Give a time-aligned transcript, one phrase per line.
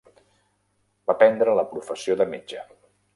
[1.11, 2.63] Va prendre la professió de metge.